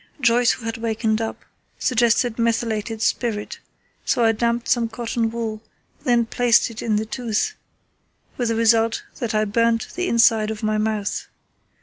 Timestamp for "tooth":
7.05-7.53